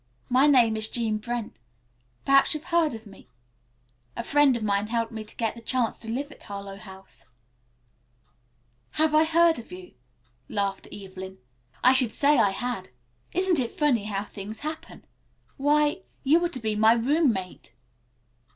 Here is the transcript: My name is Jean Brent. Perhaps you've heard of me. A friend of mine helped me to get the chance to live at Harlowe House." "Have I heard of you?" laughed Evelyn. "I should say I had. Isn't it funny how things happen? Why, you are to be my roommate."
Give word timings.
My 0.29 0.47
name 0.47 0.75
is 0.75 0.89
Jean 0.89 1.19
Brent. 1.19 1.57
Perhaps 2.25 2.55
you've 2.55 2.63
heard 2.73 2.95
of 2.95 3.05
me. 3.05 3.27
A 4.17 4.23
friend 4.23 4.57
of 4.57 4.63
mine 4.63 4.87
helped 4.87 5.11
me 5.11 5.23
to 5.23 5.35
get 5.35 5.53
the 5.53 5.61
chance 5.61 5.99
to 5.99 6.09
live 6.09 6.31
at 6.31 6.41
Harlowe 6.41 6.79
House." 6.79 7.27
"Have 8.93 9.13
I 9.13 9.25
heard 9.25 9.59
of 9.59 9.71
you?" 9.71 9.93
laughed 10.49 10.87
Evelyn. 10.91 11.37
"I 11.83 11.93
should 11.93 12.11
say 12.11 12.39
I 12.39 12.49
had. 12.49 12.89
Isn't 13.33 13.59
it 13.59 13.69
funny 13.77 14.05
how 14.05 14.23
things 14.23 14.61
happen? 14.61 15.05
Why, 15.57 16.01
you 16.23 16.43
are 16.43 16.49
to 16.49 16.59
be 16.59 16.75
my 16.75 16.93
roommate." 16.93 17.75